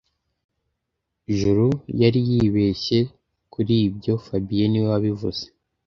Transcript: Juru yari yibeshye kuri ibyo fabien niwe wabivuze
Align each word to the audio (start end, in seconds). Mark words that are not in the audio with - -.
Juru 1.37 1.67
yari 2.01 2.19
yibeshye 2.29 2.99
kuri 3.53 3.73
ibyo 3.87 4.13
fabien 4.25 4.69
niwe 4.71 4.87
wabivuze 4.93 5.45